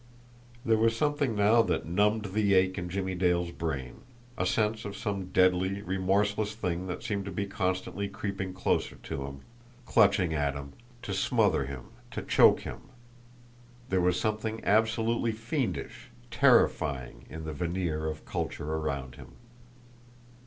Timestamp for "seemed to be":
7.03-7.45